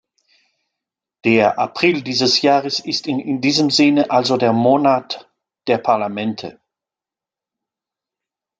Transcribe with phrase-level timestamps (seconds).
[1.25, 5.29] Der April dieses Jahres ist in diesem Sinne also der Monat
[5.67, 6.59] der Parlamente.